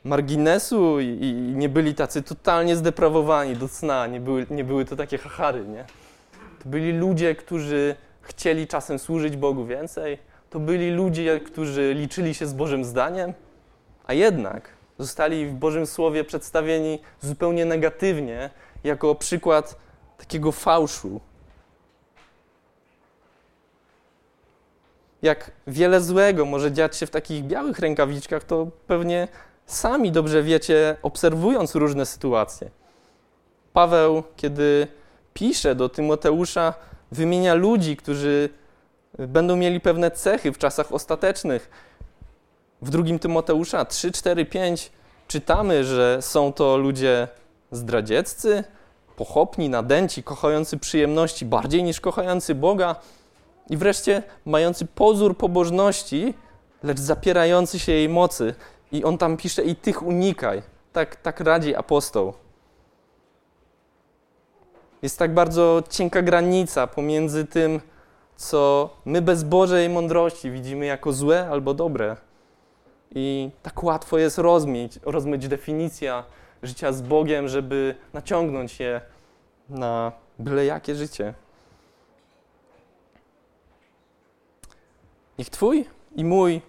[0.04, 4.96] marginesu i, i nie byli tacy totalnie zdeprawowani do cna, nie były, nie były to
[4.96, 5.84] takie hachary, nie?
[6.62, 10.18] To byli ludzie, którzy chcieli czasem służyć Bogu więcej,
[10.50, 13.34] to byli ludzie, którzy liczyli się z Bożym zdaniem,
[14.06, 14.68] a jednak
[14.98, 18.50] zostali w Bożym Słowie przedstawieni zupełnie negatywnie,
[18.84, 19.85] jako przykład
[20.18, 21.20] takiego fałszu.
[25.22, 29.28] Jak wiele złego może dziać się w takich białych rękawiczkach, to pewnie
[29.66, 32.70] sami dobrze wiecie, obserwując różne sytuacje.
[33.72, 34.88] Paweł, kiedy
[35.34, 36.74] pisze do Tymoteusza,
[37.12, 38.48] wymienia ludzi, którzy
[39.18, 41.70] będą mieli pewne cechy w czasach ostatecznych.
[42.82, 44.92] W drugim Tymoteusza 3, 4, 5
[45.28, 47.28] czytamy, że są to ludzie
[47.70, 48.64] zdradzieccy,
[49.16, 52.96] pochopni, nadęci, kochający przyjemności bardziej niż kochający Boga
[53.70, 56.34] i wreszcie mający pozór pobożności,
[56.82, 58.54] lecz zapierający się jej mocy.
[58.92, 60.62] I on tam pisze i tych unikaj.
[60.92, 62.32] Tak, tak radzi apostoł.
[65.02, 67.80] Jest tak bardzo cienka granica pomiędzy tym,
[68.36, 72.16] co my bez Bożej mądrości widzimy jako złe albo dobre.
[73.14, 76.24] I tak łatwo jest rozmyć, rozmyć definicja
[76.62, 79.00] życia z Bogiem, żeby naciągnąć je
[79.68, 81.34] na byle jakie życie.
[85.38, 85.84] Niech Twój
[86.16, 86.60] i mój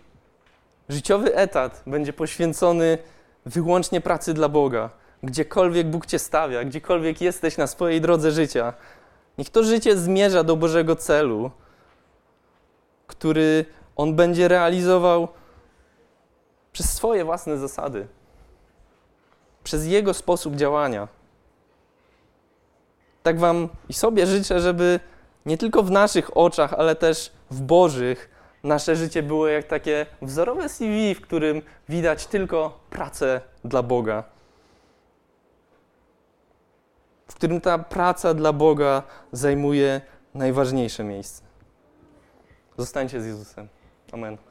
[0.89, 2.97] życiowy etat będzie poświęcony
[3.45, 4.89] wyłącznie pracy dla Boga.
[5.23, 8.73] Gdziekolwiek Bóg Cię stawia, gdziekolwiek jesteś na swojej drodze życia,
[9.37, 11.51] niech to życie zmierza do Bożego celu,
[13.07, 13.65] który
[13.95, 15.27] On będzie realizował
[16.71, 18.07] przez swoje własne zasady
[19.67, 21.07] przez Jego sposób działania.
[23.23, 24.99] Tak Wam i sobie życzę, żeby
[25.45, 28.29] nie tylko w naszych oczach, ale też w Bożych
[28.63, 34.23] nasze życie było jak takie wzorowe CV, w którym widać tylko pracę dla Boga.
[37.27, 40.01] W którym ta praca dla Boga zajmuje
[40.33, 41.43] najważniejsze miejsce.
[42.77, 43.67] Zostańcie z Jezusem.
[44.11, 44.46] Amen.